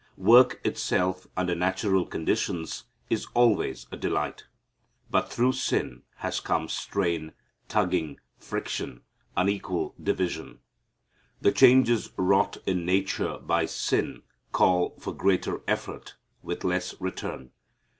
[0.17, 4.45] Work itself under natural conditions is always a delight.
[5.11, 7.33] But through sin has come strain,
[7.67, 9.01] tugging, friction,
[9.37, 10.61] unequal division.
[11.39, 17.51] The changes wrought in nature by sin call for greater effort with less return.